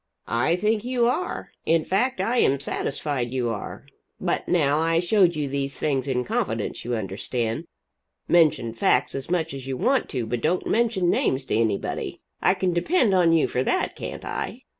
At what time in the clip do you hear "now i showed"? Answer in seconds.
4.47-5.35